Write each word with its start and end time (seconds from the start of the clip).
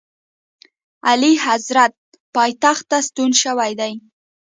اعلیحضرت 1.11 1.93
پایتخت 2.35 2.85
ته 2.91 2.97
ستون 3.07 3.31
شوی 3.43 3.71
دی. 3.79 3.93